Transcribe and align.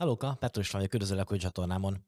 Hallóka, 0.00 0.36
Petro 0.38 0.60
is 0.60 0.70
vagyok, 0.70 0.94
üdvözöllek 0.94 1.30
a 1.30 1.36
csatornámon. 1.36 2.04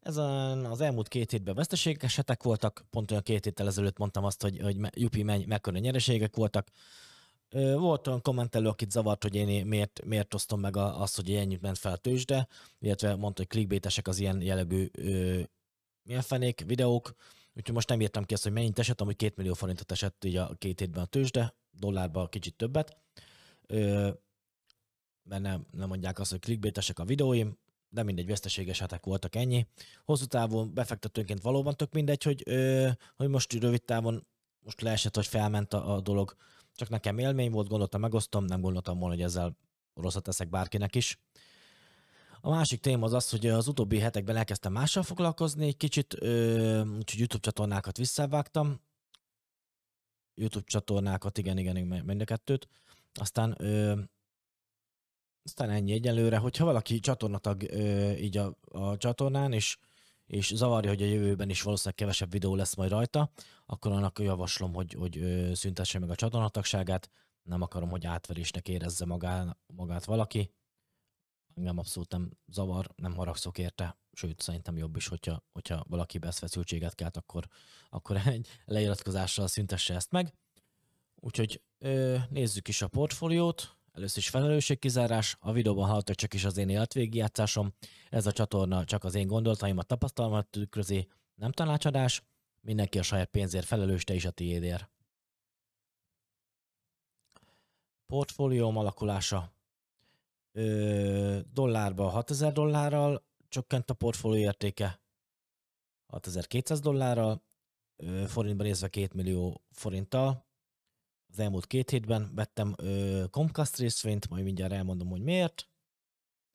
Ez 0.00 0.16
a, 0.16 0.50
az 0.70 0.80
elmúlt 0.80 1.08
két 1.08 1.30
hétben 1.30 1.54
veszteségesetek 1.54 2.42
voltak, 2.42 2.84
pont 2.90 3.10
olyan 3.10 3.22
két 3.22 3.44
héttel 3.44 3.66
ezelőtt 3.66 3.98
mondtam 3.98 4.24
azt, 4.24 4.42
hogy, 4.42 4.60
hogy 4.60 4.76
Jupi 4.94 5.22
menny, 5.22 5.44
mekkora 5.46 5.78
nyereségek 5.78 6.36
voltak. 6.36 6.68
Volt 7.74 8.06
olyan 8.06 8.22
kommentelő, 8.22 8.68
akit 8.68 8.90
zavart, 8.90 9.22
hogy 9.22 9.34
én 9.34 9.66
miért, 9.66 10.04
miért 10.04 10.34
osztom 10.34 10.60
meg 10.60 10.76
azt, 10.76 11.16
hogy 11.16 11.34
ennyit 11.34 11.60
ment 11.60 11.78
fel 11.78 11.92
a 11.92 11.96
tőzsde, 11.96 12.48
illetve 12.78 13.16
mondta, 13.16 13.40
hogy 13.40 13.48
clickbaitesek 13.48 14.08
az 14.08 14.18
ilyen 14.18 14.42
jellegű 14.42 14.88
ö, 14.92 15.40
milyen 16.02 16.22
fenék, 16.22 16.64
videók, 16.66 17.14
úgyhogy 17.54 17.74
most 17.74 17.88
nem 17.88 18.00
írtam 18.00 18.24
ki 18.24 18.34
azt, 18.34 18.42
hogy 18.42 18.52
mennyit 18.52 18.78
esett, 18.78 19.00
amúgy 19.00 19.16
két 19.16 19.36
millió 19.36 19.54
forintot 19.54 19.92
esett 19.92 20.24
így 20.24 20.36
a 20.36 20.54
két 20.58 20.78
hétben 20.80 21.02
a 21.02 21.06
tőzsde, 21.06 21.54
dollárban 21.70 22.28
kicsit 22.28 22.56
többet. 22.56 22.96
Ö, 23.66 24.10
mert 25.28 25.42
nem, 25.42 25.66
nem 25.70 25.88
mondják 25.88 26.18
azt, 26.18 26.30
hogy 26.30 26.40
clickbaitesek 26.40 26.98
a 26.98 27.04
videóim, 27.04 27.58
de 27.88 28.02
mindegy, 28.02 28.26
veszteséges 28.26 28.78
hetek 28.78 29.04
voltak 29.04 29.34
ennyi. 29.34 29.66
Hosszú 30.04 30.24
távon 30.24 30.74
befektetőnként 30.74 31.42
valóban 31.42 31.76
tök 31.76 31.92
mindegy, 31.92 32.22
hogy, 32.22 32.42
ö, 32.46 32.88
hogy 33.16 33.28
most 33.28 33.52
rövid 33.52 33.82
távon 33.82 34.26
most 34.60 34.80
leesett, 34.80 35.14
hogy 35.14 35.26
felment 35.26 35.74
a, 35.74 35.94
a 35.94 36.00
dolog. 36.00 36.36
Csak 36.74 36.88
nekem 36.88 37.18
élmény 37.18 37.50
volt, 37.50 37.68
gondoltam, 37.68 38.00
megosztom, 38.00 38.44
nem 38.44 38.60
gondoltam 38.60 38.98
volna, 38.98 39.14
hogy 39.14 39.24
ezzel 39.24 39.56
rosszat 39.94 40.22
teszek 40.22 40.48
bárkinek 40.48 40.94
is. 40.94 41.18
A 42.40 42.50
másik 42.50 42.80
téma 42.80 43.04
az 43.04 43.12
az, 43.12 43.30
hogy 43.30 43.46
az 43.46 43.68
utóbbi 43.68 43.98
hetekben 43.98 44.36
elkezdtem 44.36 44.72
mással 44.72 45.02
foglalkozni, 45.02 45.66
egy 45.66 45.76
kicsit, 45.76 46.14
ö, 46.22 46.80
úgyhogy 46.80 47.18
YouTube 47.18 47.42
csatornákat 47.42 47.96
visszavágtam. 47.96 48.80
YouTube 50.34 50.64
csatornákat, 50.66 51.38
igen, 51.38 51.58
igen, 51.58 51.76
igen 51.76 52.04
mind 52.04 52.20
a 52.20 52.24
kettőt. 52.24 52.68
Aztán 53.14 53.54
ö, 53.58 54.00
aztán 55.48 55.70
ennyi 55.70 55.92
egyelőre, 55.92 56.36
hogyha 56.36 56.64
valaki 56.64 57.00
csatornatag 57.00 57.62
ö, 57.62 58.10
így 58.10 58.36
a, 58.36 58.58
a 58.60 58.96
csatornán, 58.96 59.52
és, 59.52 59.78
és 60.26 60.52
zavarja, 60.54 60.90
hogy 60.90 61.02
a 61.02 61.06
jövőben 61.06 61.50
is 61.50 61.62
valószínűleg 61.62 61.98
kevesebb 61.98 62.30
videó 62.30 62.54
lesz 62.54 62.74
majd 62.74 62.90
rajta, 62.90 63.30
akkor 63.66 63.92
annak 63.92 64.18
javaslom, 64.18 64.74
hogy, 64.74 64.92
hogy 64.92 65.18
ö, 65.18 65.54
szüntesse 65.54 65.98
meg 65.98 66.10
a 66.10 66.14
csatornatagságát. 66.14 67.10
Nem 67.42 67.62
akarom, 67.62 67.88
hogy 67.88 68.06
átverésnek 68.06 68.68
érezze 68.68 69.04
magá, 69.04 69.56
magát 69.66 70.04
valaki. 70.04 70.50
Engem 71.54 71.78
abszolút 71.78 72.10
nem 72.12 72.30
zavar, 72.46 72.86
nem 72.96 73.14
haragszok 73.14 73.58
érte, 73.58 73.98
sőt, 74.12 74.40
szerintem 74.40 74.76
jobb 74.76 74.96
is, 74.96 75.06
hogyha, 75.06 75.44
hogyha 75.52 75.84
valaki 75.88 76.18
beszfeszültséget 76.18 76.94
kelt, 76.94 77.16
akkor, 77.16 77.46
akkor 77.90 78.20
egy 78.26 78.48
leiratkozással 78.64 79.46
szüntesse 79.46 79.94
ezt 79.94 80.10
meg. 80.10 80.32
Úgyhogy 81.14 81.62
ö, 81.78 82.16
nézzük 82.30 82.68
is 82.68 82.82
a 82.82 82.88
portfóliót. 82.88 83.77
Először 83.92 84.18
is 84.18 84.28
felelősségkizárás, 84.28 85.36
a 85.40 85.52
videóban 85.52 85.88
hallottak 85.88 86.14
csak 86.14 86.34
is 86.34 86.44
az 86.44 86.56
én 86.56 86.68
életvégigjátszásom, 86.68 87.74
ez 88.10 88.26
a 88.26 88.32
csatorna 88.32 88.84
csak 88.84 89.04
az 89.04 89.14
én 89.14 89.26
gondolataimat, 89.26 89.86
tapasztalmat 89.86 90.46
tükrözi, 90.46 91.08
nem 91.34 91.52
tanácsadás, 91.52 92.22
mindenki 92.60 92.98
a 92.98 93.02
saját 93.02 93.30
pénzért 93.30 93.66
felelős, 93.66 94.04
te 94.04 94.14
is 94.14 94.24
a 94.24 94.30
tiédért. 94.30 94.90
Portfólióm 98.06 98.76
alakulása. 98.76 99.52
Ö, 100.52 101.38
dollárba 101.52 102.08
6000 102.08 102.52
dollárral 102.52 103.26
csökkent 103.48 103.90
a 103.90 103.94
portfólió 103.94 104.42
értéke, 104.42 105.00
6200 106.06 106.80
dollárral, 106.80 107.42
forintban 108.26 108.66
nézve 108.66 108.88
2 108.88 109.08
millió 109.14 109.62
forinttal, 109.70 110.46
az 111.30 111.38
elmúlt 111.38 111.66
két 111.66 111.90
hétben 111.90 112.30
vettem 112.34 112.74
ö, 112.76 113.24
Comcast 113.30 113.76
részvényt, 113.76 114.28
majd 114.28 114.44
mindjárt 114.44 114.72
elmondom, 114.72 115.08
hogy 115.08 115.22
miért. 115.22 115.68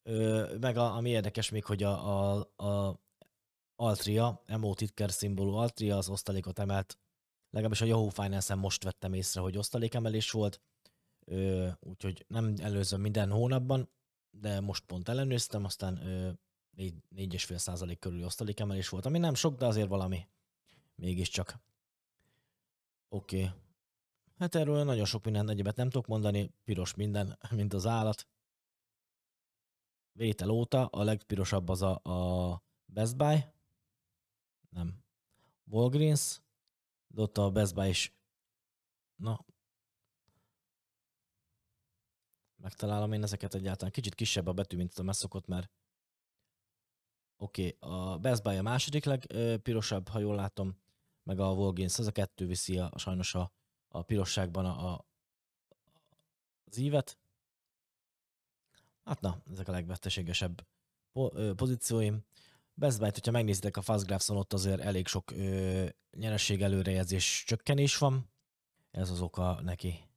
Ö, 0.04 0.56
meg 0.60 0.78
a, 0.78 0.96
ami 0.96 1.10
érdekes 1.10 1.50
még, 1.50 1.66
hogy 1.66 1.84
a, 1.84 2.36
a, 2.38 2.48
a 2.64 3.00
Altria, 3.76 4.44
MO 4.48 4.74
ticker 4.74 5.12
szimbólú 5.12 5.54
Altria 5.54 5.98
az 5.98 6.10
osztalékot 6.10 6.60
emelt. 6.60 6.98
Legalábbis 7.50 7.82
a 7.82 7.86
Yahoo 7.86 8.10
Finance-en 8.10 8.58
most 8.58 8.84
vettem 8.84 9.14
észre, 9.14 9.42
hogy 9.42 9.58
osztalékemelés 9.58 10.32
volt, 10.32 10.62
ö, 11.26 11.70
úgyhogy 11.80 12.26
nem 12.28 12.54
előzöm 12.58 13.02
minden 13.02 13.32
hónapban, 13.32 13.90
de 14.32 14.60
most 14.60 14.86
pont 14.86 15.10
ellenőriztem, 15.10 15.66
aztán 15.66 16.06
ö, 16.06 16.32
4,5 16.78 17.58
százalék 17.58 18.00
körüli 18.00 18.24
osztalékemelés 18.24 18.90
volt, 18.90 19.06
ami 19.06 19.18
nem 19.18 19.34
sok, 19.34 19.58
de 19.58 19.66
azért 19.66 19.88
valami. 19.88 20.28
Mégiscsak. 20.96 21.60
Oké, 23.10 23.44
okay. 23.44 23.63
Hát 24.36 24.56
erről 24.56 24.84
nagyon 24.84 25.06
sok 25.06 25.24
minden 25.24 25.50
egyebet 25.50 25.76
nem 25.76 25.90
tudok 25.90 26.08
mondani, 26.08 26.54
piros 26.64 26.94
minden, 26.94 27.40
mint 27.50 27.74
az 27.74 27.86
állat. 27.86 28.28
Vétel 30.12 30.50
óta 30.50 30.86
a 30.86 31.04
legpirosabb 31.04 31.70
az 31.70 31.82
a, 31.82 32.02
a 32.04 32.64
Best 32.86 33.18
Buy, 33.18 33.46
nem, 34.70 35.04
Walgreens, 35.64 36.42
de 37.08 37.22
ott 37.22 37.38
a 37.38 37.52
Best 37.52 37.74
Buy 37.74 37.90
is, 37.90 38.16
na, 39.16 39.46
megtalálom 42.56 43.14
én 43.14 43.24
ezeket 43.24 43.54
egyáltalán. 43.54 43.92
Kicsit 43.92 44.16
kisebb 44.16 44.48
a 44.48 44.54
betű, 44.54 44.78
mint 44.78 44.94
a 44.94 45.14
szokott, 45.14 45.48
mert 45.48 45.72
oké, 47.38 47.78
okay, 47.80 47.92
a 47.92 48.18
Best 48.18 48.44
Buy 48.44 48.56
a 48.56 48.62
második 48.62 49.06
legpirosabb, 49.06 50.08
ha 50.08 50.20
jól 50.20 50.36
látom, 50.36 50.82
meg 51.24 51.40
a 51.40 51.52
Walgreens, 51.52 52.00
az 52.00 52.08
a 52.08 52.12
kettő 52.12 52.46
viszi 52.46 52.78
a, 52.78 52.92
sajnos 52.98 53.36
a 53.36 53.52
a 53.94 54.02
pirosságban 54.02 54.66
a, 54.66 54.94
a, 54.94 55.06
az 56.66 56.78
ívet. 56.78 57.18
Hát 59.04 59.22
na, 59.22 59.42
ezek 59.52 59.68
a 59.68 59.72
legveszteségesebb 59.72 60.66
pozícióim. 61.56 62.26
Best 62.74 63.00
Buy-t, 63.00 63.14
hogyha 63.14 63.32
megnézitek 63.32 63.78
a 63.78 63.82
Fastgraphs-on, 63.82 64.38
ott 64.38 64.54
azért 64.54 64.80
elég 64.80 65.08
sok 65.08 65.32
ö, 65.32 65.86
nyereség 66.18 66.62
előrejelzés 66.62 67.44
csökkenés 67.48 67.98
van. 67.98 68.32
Ez 68.92 69.10
az 69.10 69.22
oka 69.22 69.62
neki. 69.62 70.08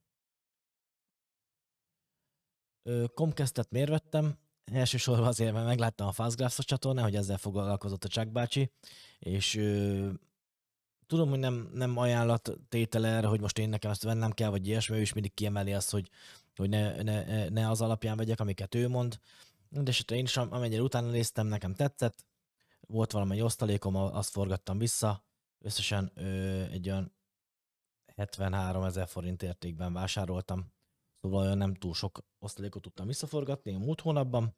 Comcast-et 3.13 3.71
miért 3.71 3.89
vettem? 3.89 4.37
Elsősorban 4.65 5.27
azért, 5.27 5.53
mert 5.53 5.65
megláttam 5.65 6.07
a 6.07 6.11
Fastgraphs-os 6.11 6.65
csatornán, 6.65 7.03
hogy 7.03 7.15
ezzel 7.15 7.37
foglalkozott 7.37 8.03
a 8.03 8.07
Chuck 8.07 8.31
bácsi, 8.31 8.71
és 9.19 9.55
ö, 9.55 10.09
tudom, 11.07 11.29
hogy 11.29 11.39
nem, 11.39 11.69
nem 11.73 11.97
ajánlat 11.97 12.57
tétele 12.69 13.07
erre, 13.07 13.27
hogy 13.27 13.41
most 13.41 13.57
én 13.57 13.69
nekem 13.69 13.91
ezt 13.91 14.03
vennem 14.03 14.31
kell, 14.31 14.49
vagy 14.49 14.67
ilyesmi, 14.67 14.97
ő 14.97 15.01
is 15.01 15.13
mindig 15.13 15.33
kiemeli 15.33 15.73
azt, 15.73 15.91
hogy, 15.91 16.09
hogy 16.55 16.69
ne, 16.69 17.03
ne, 17.03 17.49
ne 17.49 17.69
az 17.69 17.81
alapján 17.81 18.17
vegyek, 18.17 18.39
amiket 18.39 18.75
ő 18.75 18.87
mond. 18.87 19.19
De 19.69 19.81
esetre 19.85 20.15
én 20.15 20.23
is 20.23 20.37
amennyire 20.37 20.81
utána 20.81 21.09
néztem, 21.09 21.47
nekem 21.47 21.73
tetszett, 21.73 22.25
volt 22.87 23.11
valami 23.11 23.41
osztalékom, 23.41 23.95
azt 23.95 24.29
forgattam 24.29 24.77
vissza, 24.77 25.23
összesen 25.59 26.11
ö, 26.15 26.61
egy 26.63 26.89
olyan 26.89 27.15
73 28.15 28.83
ezer 28.83 29.07
forint 29.07 29.43
értékben 29.43 29.93
vásároltam, 29.93 30.71
szóval 31.21 31.41
olyan 31.41 31.57
nem 31.57 31.73
túl 31.73 31.93
sok 31.93 32.19
osztalékot 32.39 32.81
tudtam 32.81 33.07
visszaforgatni 33.07 33.73
a 33.73 33.77
múlt 33.77 34.01
hónapban, 34.01 34.55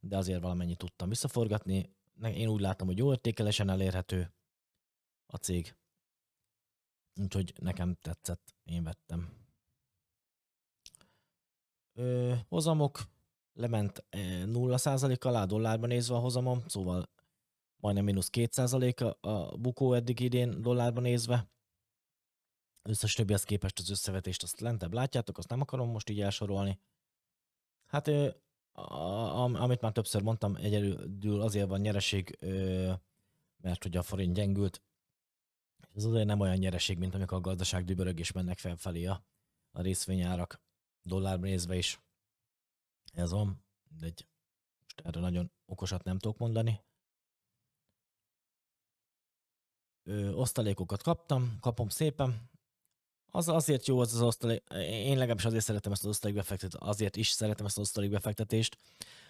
de 0.00 0.16
azért 0.16 0.40
valamennyit 0.40 0.78
tudtam 0.78 1.08
visszaforgatni. 1.08 1.94
Én 2.22 2.48
úgy 2.48 2.60
látom, 2.60 2.86
hogy 2.86 2.98
jó 2.98 3.10
értékelesen 3.10 3.68
elérhető 3.68 4.32
a 5.26 5.36
cég. 5.36 5.74
Úgyhogy 7.14 7.52
nekem 7.60 7.94
tetszett, 7.94 8.54
én 8.64 8.84
vettem. 8.84 9.38
Ö, 11.94 12.34
hozamok 12.48 13.00
lement 13.52 14.04
0% 14.10 15.24
alá 15.24 15.44
dollárban 15.44 15.88
nézve 15.88 16.14
a 16.14 16.18
hozamom, 16.18 16.62
szóval 16.66 17.10
majdnem 17.76 18.04
mínusz 18.04 18.30
2% 18.32 19.20
a 19.20 19.56
bukó 19.56 19.92
eddig 19.92 20.20
idén 20.20 20.62
dollárban 20.62 21.02
nézve. 21.02 21.50
Összes 22.82 23.14
többihez 23.14 23.44
képest 23.44 23.78
az 23.78 23.90
összevetést 23.90 24.42
azt 24.42 24.60
lentebb 24.60 24.92
látjátok, 24.92 25.38
azt 25.38 25.48
nem 25.48 25.60
akarom 25.60 25.90
most 25.90 26.08
így 26.08 26.20
elsorolni. 26.20 26.80
Hát 27.86 28.08
amit 29.52 29.80
már 29.80 29.92
többször 29.92 30.22
mondtam, 30.22 30.56
egyedül 30.56 31.40
azért 31.40 31.68
van 31.68 31.80
nyereség, 31.80 32.38
mert 33.56 33.82
hogy 33.82 33.96
a 33.96 34.02
forint 34.02 34.34
gyengült, 34.34 34.82
ez 35.94 36.04
azért 36.04 36.26
nem 36.26 36.40
olyan 36.40 36.56
nyereség, 36.56 36.98
mint 36.98 37.14
amikor 37.14 37.36
a 37.36 37.40
gazdaság 37.40 37.84
dübörög 37.84 38.18
és 38.18 38.32
mennek 38.32 38.58
felfelé 38.58 39.06
a, 39.06 39.24
a 39.70 39.80
részvényárak 39.80 40.60
dollárban 41.02 41.48
nézve 41.48 41.76
is. 41.76 42.00
Ez 43.12 43.30
van, 43.30 43.64
de 43.98 44.06
egy, 44.06 44.26
most 44.82 45.00
erre 45.00 45.20
nagyon 45.20 45.52
okosat 45.66 46.04
nem 46.04 46.18
tudok 46.18 46.38
mondani. 46.38 46.80
Ö, 50.02 50.32
osztalékokat 50.32 51.02
kaptam, 51.02 51.58
kapom 51.60 51.88
szépen. 51.88 52.48
Az 53.32 53.48
azért 53.48 53.86
jó 53.86 54.00
az 54.00 54.14
az 54.14 54.22
osztalék, 54.22 54.62
én 54.80 55.16
legalábbis 55.16 55.44
azért 55.44 55.64
szeretem 55.64 55.92
ezt 55.92 56.02
az 56.02 56.08
osztalékbefektetést, 56.08 56.82
azért 56.82 57.16
is 57.16 57.28
szeretem 57.28 57.66
ezt 57.66 57.76
az 57.76 57.82
osztalékbefektetést, 57.82 58.78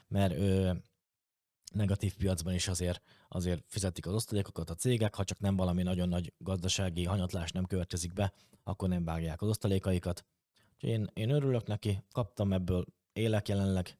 mert 0.08 0.32
ö, 0.32 0.72
negatív 1.70 2.16
piacban 2.16 2.54
is 2.54 2.68
azért, 2.68 3.02
azért 3.28 3.64
fizetik 3.66 4.06
az 4.06 4.14
osztalékokat 4.14 4.70
a 4.70 4.74
cégek, 4.74 5.14
ha 5.14 5.24
csak 5.24 5.38
nem 5.38 5.56
valami 5.56 5.82
nagyon 5.82 6.08
nagy 6.08 6.32
gazdasági 6.38 7.04
hanyatlás 7.04 7.52
nem 7.52 7.64
következik 7.64 8.12
be, 8.12 8.32
akkor 8.62 8.88
nem 8.88 9.04
vágják 9.04 9.42
az 9.42 9.48
osztalékaikat. 9.48 10.24
Úgyhogy 10.74 10.90
én, 10.90 11.10
én 11.12 11.30
örülök 11.30 11.66
neki, 11.66 12.02
kaptam 12.12 12.52
ebből, 12.52 12.84
élek 13.12 13.48
jelenleg, 13.48 13.98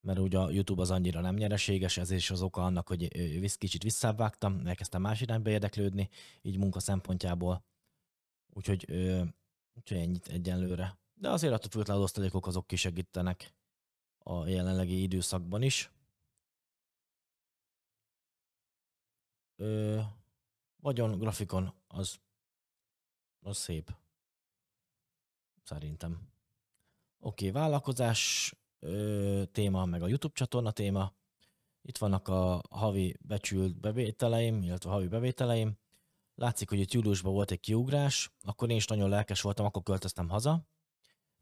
mert 0.00 0.18
ugye 0.18 0.38
a 0.38 0.50
YouTube 0.50 0.82
az 0.82 0.90
annyira 0.90 1.20
nem 1.20 1.34
nyereséges, 1.34 1.96
ez 1.96 2.10
is 2.10 2.30
az 2.30 2.42
oka 2.42 2.64
annak, 2.64 2.88
hogy 2.88 3.08
kicsit 3.56 3.82
visszávágtam, 3.82 4.66
elkezdtem 4.66 5.00
más 5.00 5.20
irányba 5.20 5.50
érdeklődni, 5.50 6.08
így 6.42 6.58
munka 6.58 6.80
szempontjából. 6.80 7.64
Úgyhogy, 8.50 8.92
úgyhogy 9.74 9.98
ennyit 9.98 10.28
egyenlőre. 10.28 10.98
De 11.14 11.30
azért 11.30 11.52
attól 11.52 11.70
függetlenül 11.70 12.02
az 12.02 12.08
osztalékok 12.08 12.46
azok 12.46 12.66
kisegítenek 12.66 13.54
a 14.18 14.46
jelenlegi 14.46 15.02
időszakban 15.02 15.62
is. 15.62 15.90
Ö, 19.60 20.00
vagyon, 20.80 21.18
grafikon, 21.18 21.74
az, 21.88 22.18
az 23.40 23.56
szép. 23.56 23.96
Szerintem. 25.62 26.12
Oké, 27.20 27.48
okay, 27.48 27.60
vállalkozás 27.60 28.54
ö, 28.78 29.42
téma, 29.52 29.84
meg 29.84 30.02
a 30.02 30.06
YouTube 30.06 30.34
csatorna 30.34 30.70
téma. 30.70 31.12
Itt 31.82 31.98
vannak 31.98 32.28
a 32.28 32.62
havi 32.70 33.16
becsült 33.20 33.80
bevételeim, 33.80 34.62
illetve 34.62 34.90
a 34.90 34.92
havi 34.92 35.08
bevételeim. 35.08 35.78
Látszik, 36.34 36.68
hogy 36.68 36.78
itt 36.78 36.92
júliusban 36.92 37.32
volt 37.32 37.50
egy 37.50 37.60
kiugrás, 37.60 38.30
akkor 38.40 38.70
én 38.70 38.76
is 38.76 38.86
nagyon 38.86 39.08
lelkes 39.08 39.40
voltam, 39.40 39.66
akkor 39.66 39.82
költöztem 39.82 40.28
haza. 40.28 40.66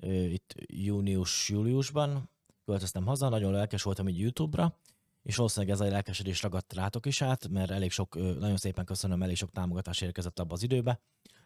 Itt 0.06 0.54
június-júliusban 0.66 2.30
költöztem 2.64 3.06
haza, 3.06 3.28
nagyon 3.28 3.52
lelkes 3.52 3.82
voltam 3.82 4.08
így 4.08 4.18
YouTube-ra, 4.18 4.78
és 5.26 5.36
valószínűleg 5.36 5.74
ez 5.74 5.80
a 5.80 5.88
lelkesedés 5.88 6.42
ragadt 6.42 6.72
rátok 6.72 7.06
is 7.06 7.22
át, 7.22 7.48
mert 7.48 7.70
elég 7.70 7.90
sok, 7.90 8.14
nagyon 8.14 8.56
szépen 8.56 8.84
köszönöm, 8.84 9.22
elég 9.22 9.36
sok 9.36 9.50
támogatás 9.50 10.00
érkezett 10.00 10.38
abba 10.38 10.54
az 10.54 10.62
időbe. 10.62 11.00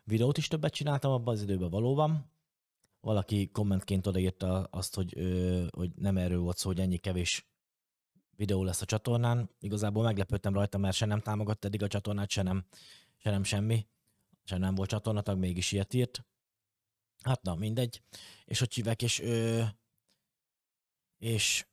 Videót 0.05 0.39
is 0.39 0.49
többet 0.49 0.73
csináltam 0.73 1.13
abban 1.13 1.35
az 1.35 1.43
időben 1.43 1.71
valóban. 1.71 2.33
Valaki 3.01 3.51
kommentként 3.51 4.07
odaírta 4.07 4.63
azt, 4.63 4.95
hogy, 4.95 5.15
hogy 5.71 5.91
nem 5.95 6.17
erről 6.17 6.41
volt 6.41 6.57
szó, 6.57 6.69
hogy 6.69 6.81
ennyi 6.81 6.97
kevés 6.97 7.49
videó 8.37 8.65
lesz 8.65 8.81
a 8.81 8.85
csatornán. 8.85 9.51
Igazából 9.61 10.03
meglepődtem 10.03 10.55
rajta, 10.55 10.79
mert 10.79 10.97
se 10.97 11.07
nem 11.07 11.21
támogatta 11.21 11.67
eddig 11.67 11.83
a 11.83 11.89
csatornát, 11.89 12.31
se 12.31 12.43
nem, 12.43 12.65
se 13.17 13.31
nem 13.31 13.45
semmi. 13.45 13.87
Se 14.45 14.57
nem 14.57 14.75
volt 14.75 14.89
csatornatag, 14.89 15.39
mégis 15.39 15.73
ilyet 15.73 15.95
írt. 15.95 16.25
Hát 17.23 17.43
na, 17.43 17.55
mindegy. 17.55 18.03
És 18.45 18.59
hogy 18.59 18.75
hívek, 18.75 19.03
és, 19.03 19.21
ö, 19.21 19.63
és 21.19 21.65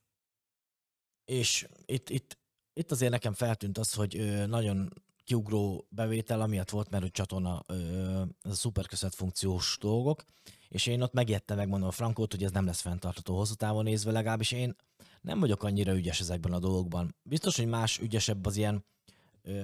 és 1.29 1.67
itt, 1.85 2.09
itt, 2.09 2.37
itt 2.73 2.91
azért 2.91 3.11
nekem 3.11 3.33
feltűnt 3.33 3.77
az, 3.77 3.93
hogy 3.93 4.43
nagyon 4.47 4.93
kiugró 5.23 5.87
bevétel, 5.89 6.41
amiatt 6.41 6.69
volt, 6.69 6.89
mert 6.89 7.03
hogy 7.03 7.11
csatorna 7.11 7.63
ez 8.41 8.51
a 8.51 8.53
szuperköszönet 8.53 9.15
funkciós 9.15 9.77
dolgok, 9.79 10.23
és 10.69 10.85
én 10.85 11.01
ott 11.01 11.13
megijedtem, 11.13 11.57
megmondom 11.57 11.87
a 11.87 11.91
Frankót, 11.91 12.31
hogy 12.31 12.43
ez 12.43 12.51
nem 12.51 12.65
lesz 12.65 12.81
fenntartható 12.81 13.35
hosszú 13.35 13.53
távon 13.53 13.83
nézve, 13.83 14.11
legalábbis 14.11 14.51
én 14.51 14.75
nem 15.21 15.39
vagyok 15.39 15.63
annyira 15.63 15.95
ügyes 15.95 16.19
ezekben 16.19 16.53
a 16.53 16.59
dolgokban. 16.59 17.15
Biztos, 17.23 17.55
hogy 17.55 17.67
más 17.67 17.99
ügyesebb 17.99 18.45
az 18.45 18.57
ilyen 18.57 18.85
ö, 19.41 19.61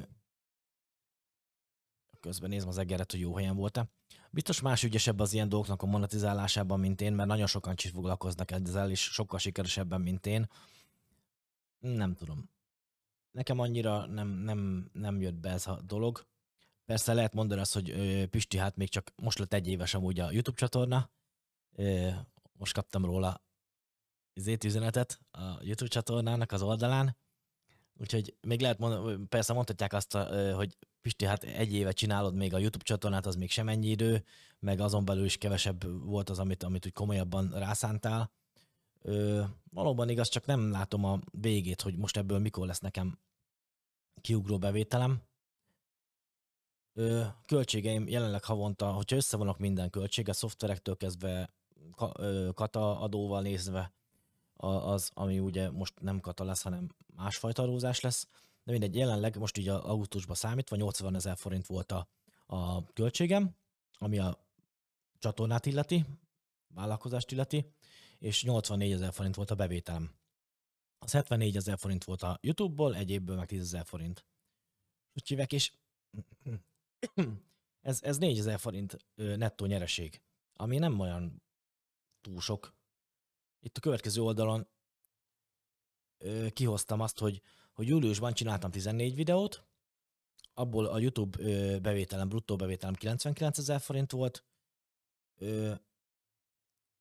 közben 2.20 2.50
nézem 2.50 2.68
az 2.68 2.78
egeret, 2.78 3.12
hogy 3.12 3.20
jó 3.20 3.36
helyen 3.36 3.56
volt-e. 3.56 3.88
Biztos 4.30 4.62
más 4.62 4.84
ügyesebb 4.84 5.20
az 5.20 5.34
ilyen 5.34 5.50
dolgoknak 5.50 5.82
a 5.82 5.86
monetizálásában, 5.86 6.80
mint 6.80 7.02
én, 7.02 7.14
mert 7.14 7.30
nagyon 7.30 7.48
sokan 7.48 7.74
is 7.84 7.90
foglalkoznak 7.90 8.52
ezzel, 8.52 8.90
és 8.90 9.02
sokkal 9.02 9.40
sikeresebben, 9.40 10.02
mint 10.02 10.26
én. 10.26 10.50
Nem 11.84 12.16
tudom. 12.16 12.50
Nekem 13.32 13.60
annyira 13.60 14.06
nem, 14.06 14.28
nem, 14.28 14.90
nem 14.94 15.22
jött 15.22 15.34
be 15.36 15.50
ez 15.50 15.68
a 15.68 15.82
dolog. 15.82 16.26
Persze 16.86 17.14
lehet 17.14 17.34
mondani 17.34 17.62
azt, 17.62 17.74
hogy 17.74 17.90
ö, 17.90 18.28
Pisti, 18.28 18.58
hát 18.58 18.76
még 18.76 18.90
csak 18.90 19.14
most 19.16 19.40
lett 19.40 19.54
egy 19.54 19.68
éves 19.68 19.94
amúgy 19.94 20.20
a 20.20 20.32
YouTube 20.32 20.58
csatorna. 20.58 21.10
Ö, 21.76 22.10
most 22.54 22.74
kaptam 22.74 23.06
róla 23.06 23.44
zét 24.36 24.64
üzenetet 24.64 25.20
a 25.32 25.64
YouTube 25.64 25.90
csatornának 25.90 26.52
az 26.52 26.62
oldalán. 26.62 27.18
Úgyhogy 27.94 28.38
még 28.42 28.62
lehet 28.62 28.78
mondani, 28.78 29.26
persze 29.26 29.54
mondhatják 29.54 29.94
azt, 29.94 30.14
hogy 30.56 30.78
Pisti, 31.02 31.26
hát 31.26 31.44
egy 31.44 31.74
éve 31.74 31.92
csinálod 31.92 32.36
még 32.36 32.54
a 32.54 32.58
YouTube 32.58 32.84
csatornát, 32.84 33.26
az 33.26 33.36
még 33.36 33.52
sem 33.52 33.70
ennyi 33.70 33.88
idő, 33.88 34.24
meg 34.60 34.80
azon 34.80 35.06
belül 35.06 35.26
is 35.26 35.38
kevesebb 35.38 36.04
volt 36.06 36.30
az, 36.30 36.40
amit, 36.40 36.64
amit 36.64 36.86
úgy 36.86 36.94
komolyabban 36.94 37.50
rászántál. 37.50 38.32
Ö, 39.06 39.44
valóban 39.70 40.10
igaz, 40.10 40.30
csak 40.30 40.46
nem 40.46 40.72
látom 40.72 41.04
a 41.04 41.20
végét, 41.32 41.82
hogy 41.82 41.98
most 41.98 42.18
ebből 42.18 42.40
mikor 42.40 42.68
lesz 42.68 42.80
nekem 42.80 43.20
kiugró 44.22 44.58
bevételem. 44.58 45.22
Ö, 46.94 47.24
költségeim 47.46 48.08
jelenleg 48.08 48.44
havonta, 48.44 48.92
hogyha 48.92 49.16
összevonok 49.16 49.58
minden 49.58 49.90
költséget, 49.90 50.36
szoftverektől 50.36 50.98
kezdve 50.98 51.50
ka, 51.96 52.12
ö, 52.18 52.50
kata 52.54 53.00
adóval 53.00 53.42
nézve, 53.42 53.92
az, 54.56 55.12
ami 55.14 55.40
ugye 55.40 55.72
most 55.72 55.94
nem 56.00 56.20
kata 56.20 56.44
lesz, 56.44 56.62
hanem 56.62 56.90
másfajta 57.16 57.64
adózás 57.64 58.00
lesz, 58.00 58.28
de 58.64 58.72
mindegy, 58.72 58.96
jelenleg 58.96 59.38
most 59.38 59.58
így 59.58 59.68
a 59.68 59.90
augusztusban 59.90 60.36
számítva 60.36 60.76
80 60.76 61.16
ezer 61.16 61.38
forint 61.38 61.66
volt 61.66 61.92
a, 61.92 62.08
a 62.46 62.84
költségem, 62.94 63.56
ami 63.98 64.20
a 64.20 64.40
csatornát 65.20 65.66
illeti, 65.66 66.06
vállalkozást 66.68 67.32
illeti, 67.32 67.74
és 68.24 68.44
84 68.44 68.92
ezer 68.92 69.14
forint 69.14 69.36
volt 69.36 69.52
a 69.52 69.56
bevételem. 69.56 70.16
Az 71.00 71.12
74 71.12 71.56
ezer 71.56 71.78
forint 71.78 72.04
volt 72.04 72.22
a 72.22 72.38
YouTube-ból, 72.42 72.96
egyébből 72.96 73.36
meg 73.36 73.48
10 73.48 73.62
ezer 73.62 73.86
forint. 73.86 74.26
Úgy 75.14 75.28
hívek, 75.28 75.52
és 75.52 75.74
ez, 77.82 78.02
ez 78.02 78.18
4 78.18 78.38
ezer 78.38 78.60
forint 78.60 78.98
nettó 79.16 79.66
nyereség, 79.66 80.22
ami 80.54 80.78
nem 80.78 81.00
olyan 81.00 81.44
túl 82.22 82.40
sok. 82.42 82.76
Itt 83.60 83.78
a 83.78 83.80
következő 83.80 84.22
oldalon 84.22 84.68
kihoztam 86.50 87.00
azt, 87.00 87.20
hogy, 87.20 87.42
hogy 87.74 87.88
júliusban 87.88 88.34
csináltam 88.34 88.72
14 88.72 89.16
videót, 89.16 89.66
abból 90.54 90.86
a 90.86 91.00
YouTube 91.00 91.38
bevételem, 91.80 92.30
bruttó 92.30 92.56
bevételem 92.56 92.96
99 92.96 93.58
ezer 93.58 93.82
forint 93.82 94.12
volt, 94.12 94.46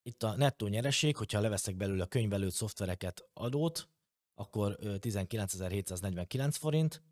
itt 0.02 0.22
a 0.22 0.36
nettó 0.36 0.66
nyereség, 0.66 1.16
hogyha 1.16 1.40
leveszek 1.40 1.76
belőle 1.76 2.02
a 2.02 2.06
könyvelőt, 2.06 2.52
szoftvereket, 2.52 3.28
adót, 3.32 3.88
akkor 4.34 4.76
19.749 4.80 6.54
forint. 6.58 7.02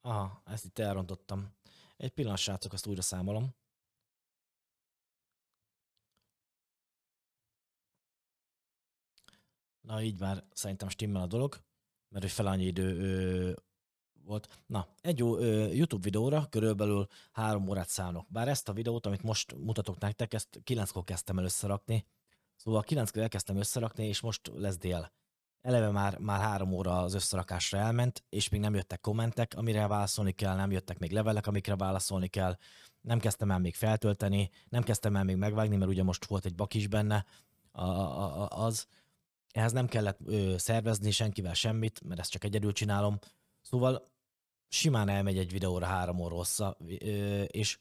Aha, 0.00 0.42
ezt 0.44 0.64
itt 0.64 0.78
elrontottam. 0.78 1.54
Egy 1.96 2.10
pillanat, 2.10 2.38
srácok, 2.38 2.72
azt 2.72 2.86
újra 2.86 3.02
számolom. 3.02 3.54
Na, 9.80 10.02
így 10.02 10.20
már 10.20 10.44
szerintem 10.52 10.88
stimmel 10.88 11.22
a 11.22 11.26
dolog, 11.26 11.64
mert 12.08 12.24
hogy 12.24 12.32
fel 12.32 12.46
annyi 12.46 12.64
idő 12.64 13.56
volt. 14.24 14.62
Na, 14.66 14.88
egy 15.00 15.18
jó 15.18 15.36
ö, 15.36 15.66
YouTube 15.66 16.02
videóra 16.02 16.46
körülbelül 16.50 17.06
három 17.32 17.68
órát 17.68 17.88
szállok. 17.88 18.26
Bár 18.28 18.48
ezt 18.48 18.68
a 18.68 18.72
videót, 18.72 19.06
amit 19.06 19.22
most 19.22 19.54
mutatok 19.54 19.98
nektek, 19.98 20.34
ezt 20.34 20.60
kilenckor 20.64 21.04
kezdtem 21.04 21.38
el 21.38 21.44
összerakni. 21.44 22.06
Szóval 22.56 22.82
kilenckor 22.82 23.22
elkezdtem 23.22 23.56
összerakni, 23.56 24.06
és 24.06 24.20
most 24.20 24.50
lesz 24.54 24.78
dél. 24.78 25.12
Eleve 25.60 25.90
már, 25.90 26.18
már 26.18 26.40
három 26.40 26.72
óra 26.72 26.98
az 26.98 27.14
összerakásra 27.14 27.78
elment, 27.78 28.24
és 28.28 28.48
még 28.48 28.60
nem 28.60 28.74
jöttek 28.74 29.00
kommentek, 29.00 29.54
amire 29.56 29.86
válaszolni 29.86 30.32
kell, 30.32 30.56
nem 30.56 30.70
jöttek 30.70 30.98
még 30.98 31.12
levelek, 31.12 31.46
amikre 31.46 31.76
válaszolni 31.76 32.28
kell, 32.28 32.56
nem 33.00 33.18
kezdtem 33.18 33.50
el 33.50 33.58
még 33.58 33.74
feltölteni, 33.74 34.50
nem 34.68 34.82
kezdtem 34.82 35.16
el 35.16 35.24
még 35.24 35.36
megvágni, 35.36 35.76
mert 35.76 35.90
ugye 35.90 36.02
most 36.02 36.24
volt 36.24 36.44
egy 36.44 36.54
bak 36.54 36.74
is 36.74 36.86
benne, 36.86 37.24
a, 37.72 37.84
a, 37.84 38.42
a, 38.42 38.64
az. 38.64 38.86
Ehhez 39.52 39.72
nem 39.72 39.86
kellett 39.86 40.18
ö, 40.24 40.54
szervezni 40.58 41.10
senkivel 41.10 41.54
semmit, 41.54 42.00
mert 42.04 42.20
ezt 42.20 42.30
csak 42.30 42.44
egyedül 42.44 42.72
csinálom. 42.72 43.18
Szóval 43.60 44.11
simán 44.72 45.08
elmegy 45.08 45.38
egy 45.38 45.52
videóra 45.52 45.86
három 45.86 46.18
óra 46.18 46.34
hossza, 46.34 46.76
és 47.46 47.78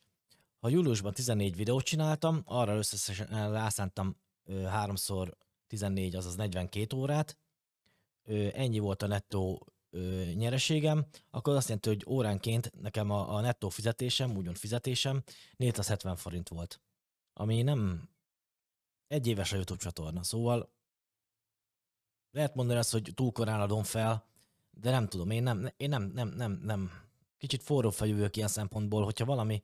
ha 0.60 0.70
júliusban 0.70 1.14
14 1.14 1.56
videót 1.56 1.84
csináltam, 1.84 2.42
arra 2.46 2.76
összesen 2.76 3.52
rászántam 3.52 4.16
háromszor 4.66 5.38
14, 5.68 6.16
azaz 6.16 6.36
42 6.36 6.98
órát, 6.98 7.38
ennyi 8.54 8.80
volt 8.80 9.02
a 9.02 9.08
nettó 9.08 9.68
nyereségem, 10.34 11.06
akkor 11.30 11.56
azt 11.56 11.68
jelenti, 11.68 11.90
hogy 11.90 12.06
óránként 12.08 12.72
nekem 12.82 13.10
a, 13.10 13.36
a 13.36 13.42
nettó 13.42 13.70
fizetésem, 13.70 14.36
úgymond 14.36 14.58
fizetésem 14.58 15.24
470 15.58 16.16
forint 16.16 16.50
volt. 16.50 16.82
Ami 17.34 17.62
nem 17.62 18.10
egy 19.08 19.28
éves 19.28 19.52
a 19.52 19.56
YouTube 19.56 19.80
csatorna, 19.80 20.24
szóval 20.24 20.74
lehet 22.32 22.56
mondani 22.56 22.80
azt, 22.80 22.92
hogy 22.92 23.12
túl 23.16 23.32
korán 23.32 23.62
adom 23.62 23.84
fel, 23.84 24.31
de 24.72 24.92
nem 24.92 25.08
tudom, 25.08 25.30
én 25.30 25.44
nem, 25.44 25.72
én 25.78 25.90
nem, 25.90 26.12
nem, 26.14 26.28
nem, 26.28 26.60
nem. 26.64 26.92
Kicsit 27.38 27.64
forró 27.64 27.90
fejűvök 27.90 28.36
ilyen 28.36 28.48
szempontból, 28.48 29.04
hogyha 29.04 29.26
valami 29.26 29.64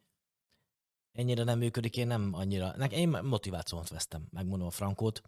ennyire 1.11 1.43
nem 1.43 1.57
működik, 1.57 1.97
én 1.97 2.07
nem 2.07 2.33
annyira, 2.33 2.69
én 2.69 3.09
motivációt 3.09 3.89
vesztem, 3.89 4.27
megmondom 4.31 4.67
a 4.67 4.71
frankót, 4.71 5.21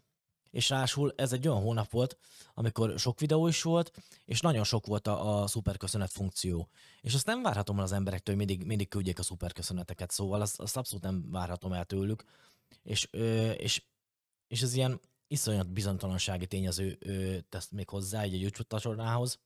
és 0.50 0.68
rásul 0.68 1.12
ez 1.16 1.32
egy 1.32 1.48
olyan 1.48 1.62
hónap 1.62 1.90
volt, 1.90 2.18
amikor 2.54 2.98
sok 2.98 3.20
videó 3.20 3.48
is 3.48 3.62
volt, 3.62 3.92
és 4.24 4.40
nagyon 4.40 4.64
sok 4.64 4.86
volt 4.86 5.06
a, 5.06 5.42
a 5.42 5.46
szuperköszönet 5.46 6.10
funkció. 6.10 6.68
És 7.00 7.14
azt 7.14 7.26
nem 7.26 7.42
várhatom 7.42 7.78
el 7.78 7.84
az 7.84 7.92
emberektől, 7.92 8.36
hogy 8.36 8.46
mindig, 8.46 8.66
mindig 8.66 8.88
küldjék 8.88 9.18
a 9.18 9.22
szuperköszöneteket, 9.22 10.10
szóval 10.10 10.40
azt, 10.40 10.60
azt 10.60 10.76
abszolút 10.76 11.04
nem 11.04 11.30
várhatom 11.30 11.72
el 11.72 11.84
tőlük. 11.84 12.24
És, 12.82 13.08
ö, 13.10 13.50
és, 13.50 13.82
és 14.46 14.62
ez 14.62 14.74
ilyen 14.74 15.00
iszonyat 15.26 15.72
bizonytalansági 15.72 16.46
tényező 16.46 16.96
ö, 17.00 17.38
tesz 17.48 17.68
még 17.70 17.88
hozzá 17.88 18.22
egy 18.22 18.40
YouTube 18.40 18.68
csatornához. 18.68 19.38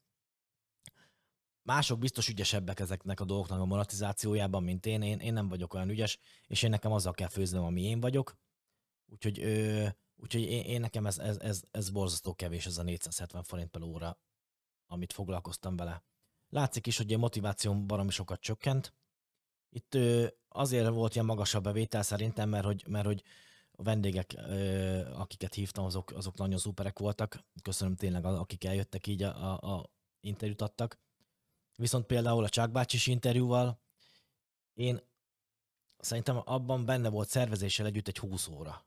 Mások 1.65 1.99
biztos 1.99 2.29
ügyesebbek 2.29 2.81
ezeknek 2.81 3.21
a 3.21 3.25
dolgoknak 3.25 3.61
a 3.61 3.65
monetizációjában, 3.65 4.63
mint 4.63 4.87
én. 4.87 5.03
én. 5.03 5.19
Én 5.19 5.33
nem 5.33 5.49
vagyok 5.49 5.75
olyan 5.75 5.89
ügyes, 5.89 6.19
és 6.47 6.63
én 6.63 6.71
nekem 6.71 6.93
azzal 6.93 7.13
kell 7.13 7.29
főznöm, 7.29 7.65
ami 7.65 7.83
én 7.83 8.01
vagyok. 8.01 8.37
Úgyhogy, 9.07 9.41
ö, 9.41 9.87
úgyhogy 10.17 10.43
én, 10.43 10.65
én 10.65 10.81
nekem 10.81 11.07
ez, 11.07 11.19
ez, 11.19 11.39
ez, 11.39 11.63
ez 11.71 11.91
borzasztó 11.91 12.35
kevés, 12.35 12.67
ez 12.67 12.79
a 12.79 12.83
470 12.83 13.43
forint 13.43 13.71
per 13.71 13.83
óra, 13.83 14.19
amit 14.87 15.13
foglalkoztam 15.13 15.77
vele. 15.77 16.05
Látszik 16.49 16.87
is, 16.87 16.97
hogy 16.97 17.13
a 17.13 17.19
motivációm 17.19 17.87
baromi 17.87 18.11
sokat 18.11 18.41
csökkent. 18.41 18.95
Itt 19.69 19.95
ö, 19.95 20.27
azért 20.49 20.89
volt 20.89 21.15
ilyen 21.15 21.27
magasabb 21.27 21.63
bevétel 21.63 22.03
szerintem, 22.03 22.49
mert 22.49 22.65
hogy, 22.65 22.85
mert 22.89 23.07
hogy 23.07 23.23
a 23.77 23.83
vendégek, 23.83 24.35
akiket 25.15 25.55
hívtam, 25.55 25.85
azok, 25.85 26.11
azok 26.11 26.37
nagyon 26.37 26.59
szuperek 26.59 26.99
voltak. 26.99 27.45
Köszönöm 27.63 27.97
tényleg, 27.97 28.25
akik 28.25 28.65
eljöttek 28.65 29.07
így 29.07 29.23
a, 29.23 29.53
a, 29.53 29.75
a 29.75 29.91
interjút 30.21 30.63
adtak. 30.63 30.99
Viszont 31.77 32.07
például 32.07 32.45
a 32.45 32.49
Csák 32.49 32.71
bácsis 32.71 33.07
interjúval 33.07 33.81
én 34.75 35.01
szerintem 35.99 36.43
abban 36.45 36.85
benne 36.85 37.09
volt 37.09 37.29
szervezéssel 37.29 37.87
együtt 37.87 38.09
egy 38.09 38.19
20 38.19 38.49
óra. 38.49 38.87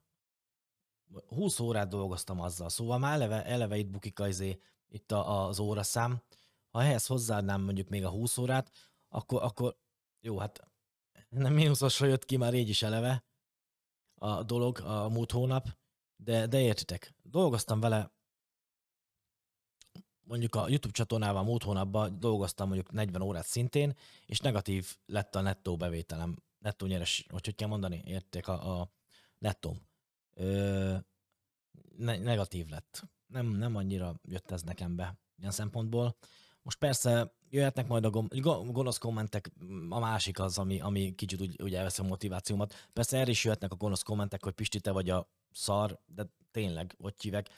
20 1.28 1.60
órát 1.60 1.88
dolgoztam 1.88 2.40
azzal, 2.40 2.70
szóval 2.70 2.98
már 2.98 3.14
eleve, 3.14 3.46
eleve 3.46 3.78
itt 3.78 3.88
bukik 3.88 4.20
azé, 4.20 4.60
itt 4.88 5.12
a, 5.12 5.48
az 5.48 5.60
óraszám. 5.60 6.22
Ha 6.70 6.84
ehhez 6.84 7.06
hozzáadnám 7.06 7.62
mondjuk 7.62 7.90
még 7.90 8.06
a 8.06 8.10
20 8.10 8.38
órát, 8.38 8.72
akkor, 9.10 9.44
akkor 9.44 9.78
jó, 10.20 10.38
hát 10.38 10.68
nem 11.30 11.54
mínuszosra 11.54 12.08
jött 12.08 12.26
ki 12.26 12.38
már 12.38 12.54
így 12.54 12.70
is 12.70 12.82
eleve, 12.82 13.24
a 14.16 14.44
dolog 14.44 14.80
a 14.80 15.10
múlt 15.10 15.32
hónap, 15.32 15.68
de, 16.16 16.48
de 16.48 16.62
értitek, 16.62 17.16
dolgoztam 17.24 17.80
vele, 17.80 18.12
mondjuk 20.28 20.56
a 20.56 20.68
YouTube 20.68 20.94
csatornával 20.94 21.44
múlt 21.44 21.64
hónapban 21.64 22.20
dolgoztam 22.20 22.68
mondjuk 22.68 22.92
40 22.92 23.22
órát 23.22 23.46
szintén, 23.46 23.96
és 24.26 24.40
negatív 24.40 24.96
lett 25.06 25.36
a 25.36 25.42
nettó 25.42 25.78
bevételem, 25.78 26.36
nettó 26.60 26.86
nyeres, 26.86 27.26
vagy 27.30 27.46
hogy 27.46 27.56
kell 27.56 27.68
mondani, 27.68 28.02
érték 28.06 28.48
a, 28.48 28.80
a 28.80 28.90
nettóm. 29.38 29.82
Ö, 30.34 30.96
ne, 31.98 32.18
negatív 32.18 32.68
lett. 32.68 33.04
Nem, 33.28 33.48
nem 33.48 33.76
annyira 33.76 34.16
jött 34.24 34.52
ez 34.52 34.62
nekem 34.62 34.96
be 34.96 35.20
ilyen 35.38 35.52
szempontból. 35.52 36.18
Most 36.62 36.78
persze 36.78 37.34
jöhetnek 37.50 37.88
majd 37.88 38.06
a 38.06 38.10
gonosz 38.72 38.98
kommentek, 38.98 39.52
a 39.90 40.00
másik 40.00 40.40
az, 40.40 40.58
ami, 40.58 40.80
ami 40.80 41.16
kicsit 41.16 41.42
úgy, 41.42 41.62
úgy 41.62 41.76
elveszi 41.76 42.02
a 42.02 42.06
motivációmat. 42.06 42.90
Persze 42.94 43.18
erre 43.18 43.30
is 43.30 43.44
jöhetnek 43.44 43.72
a 43.72 43.76
gonosz 43.76 44.02
kommentek, 44.02 44.44
hogy 44.44 44.54
Pisti, 44.54 44.80
te 44.80 44.92
vagy 44.92 45.10
a 45.10 45.30
szar, 45.52 46.00
de 46.06 46.26
tényleg, 46.52 46.96
hogy 47.02 47.14
hívek. 47.22 47.50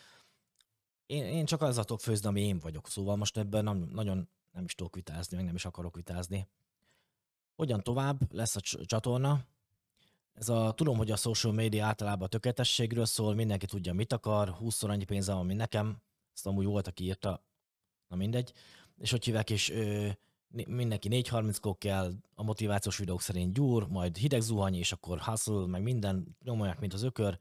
Én, 1.09 1.23
én 1.23 1.45
csak 1.45 1.61
azzal 1.61 1.83
tudok 1.83 2.01
főzni, 2.01 2.27
ami 2.27 2.41
én 2.41 2.59
vagyok, 2.59 2.87
szóval 2.87 3.15
most 3.15 3.37
ebben 3.37 3.63
nem, 3.63 3.77
nagyon 3.77 4.29
nem 4.51 4.63
is 4.63 4.75
tudok 4.75 4.95
vitázni, 4.95 5.35
meg 5.35 5.45
nem 5.45 5.55
is 5.55 5.65
akarok 5.65 5.95
vitázni. 5.95 6.47
Hogyan 7.55 7.83
tovább 7.83 8.33
lesz 8.33 8.55
a 8.55 8.59
csatorna? 8.85 9.45
Ez 10.33 10.49
a, 10.49 10.73
tudom, 10.73 10.97
hogy 10.97 11.11
a 11.11 11.15
social 11.15 11.53
media 11.53 11.85
általában 11.85 12.23
a 12.23 12.29
tökéletességről 12.29 13.05
szól, 13.05 13.33
mindenki 13.35 13.65
tudja, 13.65 13.93
mit 13.93 14.13
akar, 14.13 14.49
20 14.49 14.83
annyi 14.83 15.03
pénze 15.03 15.33
van, 15.33 15.45
mint 15.45 15.59
nekem, 15.59 16.01
ezt 16.33 16.47
amúgy 16.47 16.65
volt, 16.65 16.87
aki 16.87 17.03
írta, 17.03 17.43
na 18.07 18.15
mindegy 18.15 18.53
és 18.99 19.11
hogy 19.11 19.25
hívják, 19.25 19.49
és 19.49 19.69
ö, 19.69 20.09
mindenki 20.67 21.07
4.30-kor 21.11 21.77
kell, 21.77 22.13
a 22.35 22.43
motivációs 22.43 22.97
videók 22.97 23.21
szerint 23.21 23.53
gyúr, 23.53 23.87
majd 23.87 24.17
hideg 24.17 24.41
zuhany, 24.41 24.75
és 24.75 24.91
akkor 24.91 25.19
hustle, 25.19 25.65
meg 25.67 25.81
minden 25.81 26.37
nyomolják, 26.43 26.79
mint 26.79 26.93
az 26.93 27.03
ökör. 27.03 27.39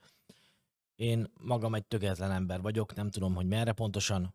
Én 0.99 1.31
magam 1.41 1.75
egy 1.75 1.87
tökéletlen 1.87 2.31
ember 2.31 2.61
vagyok, 2.61 2.95
nem 2.95 3.11
tudom, 3.11 3.35
hogy 3.35 3.47
merre 3.47 3.73
pontosan. 3.73 4.35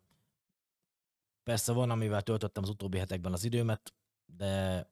Persze 1.42 1.72
van, 1.72 1.90
amivel 1.90 2.22
töltöttem 2.22 2.62
az 2.62 2.68
utóbbi 2.68 2.98
hetekben 2.98 3.32
az 3.32 3.44
időmet, 3.44 3.94
de 4.26 4.86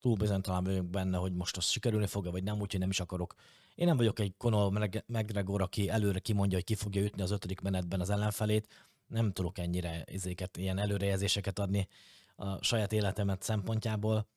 túl 0.00 0.16
bizonytalan 0.16 0.64
vagyok 0.64 0.86
benne, 0.86 1.16
hogy 1.16 1.32
most 1.34 1.56
az 1.56 1.64
sikerülni 1.64 2.06
fog 2.06 2.30
vagy 2.30 2.42
nem, 2.42 2.60
úgyhogy 2.60 2.80
nem 2.80 2.90
is 2.90 3.00
akarok. 3.00 3.34
Én 3.74 3.86
nem 3.86 3.96
vagyok 3.96 4.18
egy 4.18 4.36
Conor 4.36 4.90
McGregor, 5.06 5.62
aki 5.62 5.88
előre 5.88 6.18
kimondja, 6.18 6.56
hogy 6.56 6.66
ki 6.66 6.74
fogja 6.74 7.02
ütni 7.02 7.22
az 7.22 7.30
ötödik 7.30 7.60
menetben 7.60 8.00
az 8.00 8.10
ellenfelét 8.10 8.68
nem 9.06 9.32
tudok 9.32 9.58
ennyire 9.58 10.04
izéket, 10.06 10.56
ilyen 10.56 10.78
előrejelzéseket 10.78 11.58
adni 11.58 11.88
a 12.34 12.62
saját 12.62 12.92
életemet 12.92 13.42
szempontjából. 13.42 14.28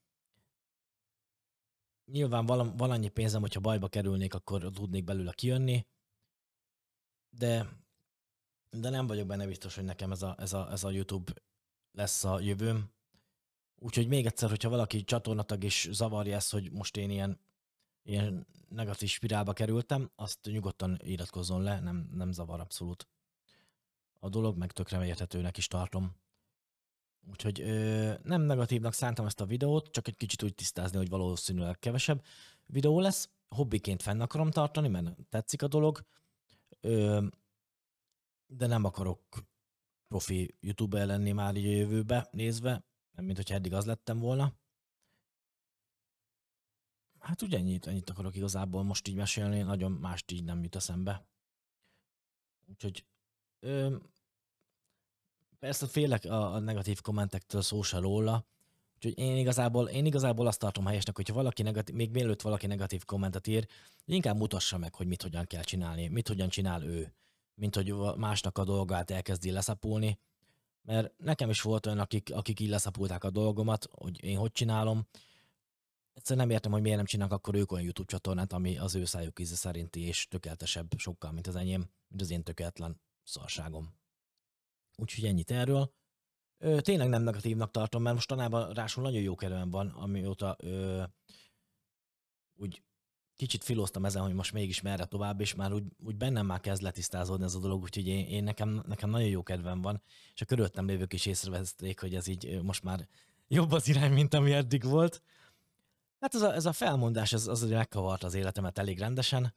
Nyilván 2.12 2.46
val- 2.46 2.77
valannyi 2.77 3.10
pénzem, 3.10 3.41
hogyha 3.41 3.60
bajba 3.60 3.88
kerülnék, 3.88 4.34
akkor 4.34 4.62
tudnék 4.62 5.03
belőle 5.03 5.32
kijönni, 5.32 5.86
de, 7.38 7.70
de 8.70 8.89
nem 8.89 9.08
vagyok 9.08 9.27
benne 9.27 9.48
biztos, 9.48 9.75
hogy 9.75 9.84
nekem 9.84 10.12
ez 10.12 10.22
a, 10.22 10.36
ez 10.39 10.53
a, 10.53 10.72
ez 10.72 10.84
a 10.84 10.89
YouTube 10.89 11.34
lesz 11.91 12.24
a 12.24 12.39
jövőm. 12.39 12.91
Úgyhogy 13.79 14.08
még 14.08 14.25
egyszer, 14.25 14.50
hogyha 14.50 14.70
valaki 14.70 15.03
csatornatag 15.03 15.63
is 15.63 15.88
zavarja 15.91 16.36
ezt, 16.36 16.51
hogy 16.51 16.72
most 16.72 16.98
én 16.98 17.10
ilyen, 17.10 17.39
ilyen 18.03 18.48
negatív 18.70 19.10
spirálba 19.10 19.53
kerültem, 19.53 20.12
azt 20.15 20.39
nyugodtan 20.44 21.00
iratkozzon 21.03 21.62
le, 21.62 21.79
nem, 21.79 22.10
nem 22.13 22.32
zavar 22.32 22.60
abszolút 22.60 23.08
a 24.20 24.29
dolog, 24.29 24.58
meg 24.58 24.72
tökre 24.72 25.06
érthetőnek 25.06 25.58
is 25.58 25.67
tartom. 25.67 26.15
Úgyhogy 27.29 27.62
ö, 27.62 28.13
nem 28.24 28.41
negatívnak 28.41 28.94
szántam 28.94 29.25
ezt 29.25 29.41
a 29.41 29.46
videót, 29.46 29.91
csak 29.91 30.08
egy 30.08 30.17
kicsit 30.17 30.44
úgy 30.44 30.56
tisztázni, 30.56 30.98
hogy 30.98 31.10
valószínűleg 31.10 31.79
kevesebb 31.79 32.24
videó 32.65 33.00
lesz. 33.00 33.29
Hobbiként 33.50 34.01
fenn 34.01 34.22
akarom 34.22 34.51
tartani, 34.51 34.88
mert 34.88 35.15
tetszik 35.29 35.62
a 35.62 35.67
dolog, 35.67 36.06
de 38.48 38.67
nem 38.67 38.84
akarok 38.84 39.22
profi 40.07 40.55
youtuber 40.60 41.07
lenni 41.07 41.31
már 41.31 41.55
így 41.55 41.65
a 41.65 41.69
jövőbe 41.69 42.27
nézve, 42.31 42.86
nem 43.12 43.25
mint 43.25 43.38
hogyha 43.38 43.55
eddig 43.55 43.74
az 43.74 43.86
lettem 43.86 44.19
volna. 44.19 44.53
Hát 47.19 47.41
ugye 47.41 47.57
ennyit, 47.57 47.88
ennyit 47.88 48.10
akarok 48.10 48.36
igazából 48.36 48.84
most 48.84 49.07
így 49.07 49.15
mesélni, 49.15 49.62
nagyon 49.62 49.91
mást 49.91 50.31
így 50.31 50.43
nem 50.43 50.63
jut 50.63 50.75
eszembe. 50.75 51.27
Úgyhogy 52.65 53.05
Ö, 53.60 53.98
persze 55.60 55.88
félek 55.88 56.25
a, 56.25 56.53
a 56.53 56.60
negatív 56.60 57.01
kommentektől 57.01 57.62
szó 57.62 57.81
se 57.81 58.00
róla, 58.00 58.46
úgyhogy 58.97 59.17
én 59.17 59.37
igazából, 59.37 59.87
én 59.87 60.05
igazából 60.05 60.47
azt 60.47 60.59
tartom 60.59 60.85
helyesnek, 60.85 61.15
hogyha 61.15 61.33
valaki 61.33 61.61
negatív, 61.61 61.95
még 61.95 62.11
mielőtt 62.11 62.41
valaki 62.41 62.67
negatív 62.67 63.05
kommentet 63.05 63.47
ír, 63.47 63.67
inkább 64.05 64.37
mutassa 64.37 64.77
meg, 64.77 64.95
hogy 64.95 65.07
mit 65.07 65.21
hogyan 65.21 65.45
kell 65.45 65.63
csinálni, 65.63 66.07
mit 66.07 66.27
hogyan 66.27 66.49
csinál 66.49 66.83
ő, 66.83 67.13
mint 67.55 67.75
hogy 67.75 67.93
másnak 68.17 68.57
a 68.57 68.63
dolgát 68.63 69.11
elkezdi 69.11 69.51
leszapulni, 69.51 70.19
mert 70.81 71.13
nekem 71.17 71.49
is 71.49 71.61
volt 71.61 71.85
olyan, 71.85 71.99
akik, 71.99 72.29
akik 72.33 72.59
így 72.59 72.69
leszapulták 72.69 73.23
a 73.23 73.29
dolgomat, 73.29 73.87
hogy 73.91 74.23
én 74.23 74.37
hogy 74.37 74.51
csinálom, 74.51 75.07
Egyszerűen 76.17 76.45
nem 76.45 76.55
értem, 76.55 76.71
hogy 76.71 76.81
miért 76.81 76.97
nem 76.97 77.05
csinálnak 77.05 77.37
akkor 77.37 77.55
ők 77.55 77.71
olyan 77.71 77.83
YouTube 77.83 78.11
csatornát, 78.11 78.53
ami 78.53 78.77
az 78.77 78.95
ő 78.95 79.05
szájuk 79.05 79.39
íze 79.39 79.55
szerinti, 79.55 80.01
és 80.01 80.27
tökéletesebb 80.27 80.93
sokkal, 80.97 81.31
mint 81.31 81.47
az 81.47 81.55
enyém, 81.55 81.89
mint 82.07 82.21
az 82.21 82.31
én 82.31 82.43
tökéletlen 82.43 83.01
szarságom. 83.23 83.93
Úgyhogy 84.95 85.25
ennyit 85.25 85.51
erről. 85.51 85.93
Ö, 86.59 86.81
tényleg 86.81 87.09
nem 87.09 87.21
negatívnak 87.21 87.71
tartom, 87.71 88.01
mert 88.01 88.15
mostanában 88.15 88.73
rásul 88.73 89.03
nagyon 89.03 89.21
jó 89.21 89.35
kedvem 89.35 89.69
van, 89.69 89.87
amióta 89.87 90.55
ö, 90.59 91.03
úgy 92.55 92.81
kicsit 93.35 93.63
filóztam 93.63 94.05
ezen, 94.05 94.21
hogy 94.21 94.33
most 94.33 94.53
mégis 94.53 94.81
merre 94.81 95.05
tovább, 95.05 95.41
és 95.41 95.55
már 95.55 95.73
úgy, 95.73 95.83
úgy 96.03 96.15
bennem 96.15 96.45
már 96.45 96.59
kezd 96.59 96.81
letisztázódni 96.81 97.45
ez 97.45 97.55
a 97.55 97.59
dolog, 97.59 97.81
úgyhogy 97.81 98.07
én, 98.07 98.25
én 98.25 98.43
nekem, 98.43 98.83
nekem 98.87 99.09
nagyon 99.09 99.27
jó 99.27 99.43
kedvem 99.43 99.81
van, 99.81 100.01
és 100.33 100.41
a 100.41 100.45
körülöttem 100.45 100.85
lévők 100.85 101.13
is 101.13 101.25
észrevették, 101.25 101.99
hogy 101.99 102.15
ez 102.15 102.27
így 102.27 102.61
most 102.61 102.83
már 102.83 103.07
jobb 103.47 103.71
az 103.71 103.87
irány, 103.87 104.11
mint 104.11 104.33
ami 104.33 104.53
eddig 104.53 104.83
volt. 104.83 105.21
Hát 106.19 106.35
ez 106.35 106.41
a, 106.41 106.53
ez 106.53 106.65
a 106.65 106.71
felmondás, 106.71 107.33
ez 107.33 107.47
az, 107.47 107.61
hogy 107.61 107.69
megkavart 107.69 108.23
az 108.23 108.33
életemet 108.33 108.77
elég 108.77 108.99
rendesen, 108.99 109.53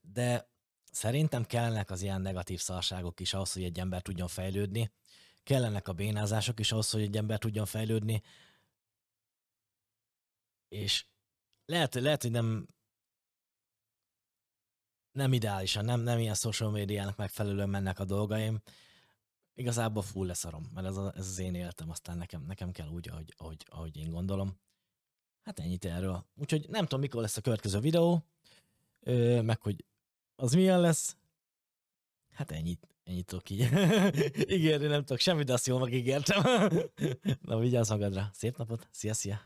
de 0.00 0.48
Szerintem 0.96 1.44
kellenek 1.44 1.90
az 1.90 2.02
ilyen 2.02 2.20
negatív 2.20 2.60
szarságok 2.60 3.20
is 3.20 3.34
ahhoz, 3.34 3.52
hogy 3.52 3.62
egy 3.62 3.78
ember 3.78 4.02
tudjon 4.02 4.28
fejlődni. 4.28 4.92
Kellenek 5.46 5.88
a 5.88 5.92
bénázások 5.92 6.58
is 6.60 6.72
ahhoz, 6.72 6.90
hogy 6.90 7.02
egy 7.02 7.16
ember 7.16 7.38
tudjon 7.38 7.66
fejlődni. 7.66 8.22
És 10.68 11.06
lehet, 11.64 11.94
lehet 11.94 12.22
hogy 12.22 12.30
nem 12.30 12.68
nem 15.12 15.32
ideálisan, 15.32 15.84
nem, 15.84 16.00
nem 16.00 16.18
ilyen 16.18 16.34
social 16.34 16.70
médiának 16.70 17.16
megfelelően 17.16 17.68
mennek 17.68 17.98
a 17.98 18.04
dolgaim. 18.04 18.62
Igazából 19.54 20.02
full 20.02 20.26
leszarom, 20.26 20.70
mert 20.74 20.86
ez, 20.86 20.96
a, 20.96 21.12
ez 21.16 21.28
az 21.28 21.38
én 21.38 21.54
életem, 21.54 21.90
aztán 21.90 22.18
nekem, 22.18 22.42
nekem 22.42 22.72
kell 22.72 22.88
úgy, 22.88 23.08
ahogy, 23.08 23.34
ahogy, 23.36 23.64
ahogy 23.68 23.96
én 23.96 24.10
gondolom. 24.10 24.58
Hát 25.42 25.58
ennyit 25.58 25.84
erről. 25.84 26.26
Úgyhogy 26.34 26.68
nem 26.68 26.82
tudom, 26.82 27.00
mikor 27.00 27.20
lesz 27.20 27.36
a 27.36 27.40
következő 27.40 27.78
videó, 27.78 28.24
meg 29.42 29.60
hogy 29.62 29.84
az 30.36 30.52
milyen 30.52 30.80
lesz? 30.80 31.16
Hát 32.32 32.50
ennyit, 32.50 32.95
ennyit 33.06 33.26
tudok 33.26 33.50
így. 33.50 33.68
Ígérni 34.56 34.86
nem 34.86 35.04
tudok 35.04 35.20
semmit, 35.20 35.46
de 35.46 35.52
azt 35.52 35.66
jól 35.66 35.80
megígértem. 35.80 36.42
Na, 37.42 37.58
vigyázz 37.58 37.90
magadra. 37.90 38.30
Szép 38.32 38.56
napot. 38.56 38.88
Szia, 38.90 39.14
szia. 39.14 39.40